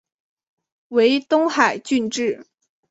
[0.87, 2.47] 为东海郡治。